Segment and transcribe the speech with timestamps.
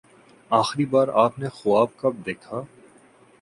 [0.51, 2.61] آخری بار آپ نے خواب کب دیکھا؟